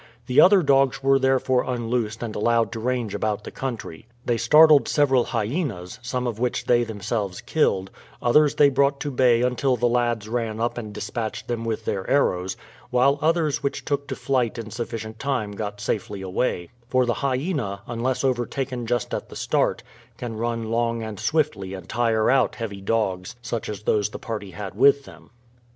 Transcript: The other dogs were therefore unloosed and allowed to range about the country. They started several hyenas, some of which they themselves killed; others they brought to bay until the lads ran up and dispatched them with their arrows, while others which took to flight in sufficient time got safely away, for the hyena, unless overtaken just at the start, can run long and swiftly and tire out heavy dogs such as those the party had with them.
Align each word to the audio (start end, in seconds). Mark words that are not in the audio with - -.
The 0.25 0.41
other 0.41 0.63
dogs 0.63 1.03
were 1.03 1.19
therefore 1.19 1.63
unloosed 1.63 2.23
and 2.23 2.35
allowed 2.35 2.71
to 2.71 2.79
range 2.79 3.13
about 3.13 3.43
the 3.43 3.51
country. 3.51 4.07
They 4.25 4.35
started 4.37 4.87
several 4.87 5.25
hyenas, 5.25 5.99
some 6.01 6.25
of 6.25 6.39
which 6.39 6.65
they 6.65 6.83
themselves 6.83 7.39
killed; 7.39 7.91
others 8.19 8.55
they 8.55 8.69
brought 8.69 8.99
to 9.01 9.11
bay 9.11 9.43
until 9.43 9.75
the 9.77 9.87
lads 9.87 10.27
ran 10.27 10.59
up 10.59 10.75
and 10.79 10.91
dispatched 10.91 11.47
them 11.47 11.65
with 11.65 11.85
their 11.85 12.09
arrows, 12.09 12.57
while 12.89 13.19
others 13.21 13.61
which 13.61 13.85
took 13.85 14.07
to 14.07 14.15
flight 14.15 14.57
in 14.57 14.71
sufficient 14.71 15.19
time 15.19 15.51
got 15.51 15.79
safely 15.79 16.23
away, 16.23 16.69
for 16.87 17.05
the 17.05 17.13
hyena, 17.21 17.81
unless 17.85 18.23
overtaken 18.23 18.87
just 18.87 19.13
at 19.13 19.29
the 19.29 19.35
start, 19.35 19.83
can 20.17 20.35
run 20.35 20.71
long 20.71 21.03
and 21.03 21.19
swiftly 21.19 21.75
and 21.75 21.87
tire 21.87 22.27
out 22.31 22.55
heavy 22.55 22.81
dogs 22.81 23.35
such 23.43 23.69
as 23.69 23.83
those 23.83 24.09
the 24.09 24.17
party 24.17 24.49
had 24.49 24.73
with 24.73 25.05
them. 25.05 25.29